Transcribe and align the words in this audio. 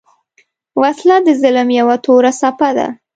وسله 0.81 1.17
د 1.25 1.29
ظلم 1.41 1.67
یو 1.79 1.87
توره 2.05 2.31
څپه 2.39 2.69
ده 2.77 2.87